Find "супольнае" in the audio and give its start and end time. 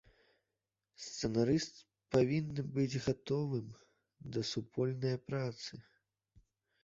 4.53-5.15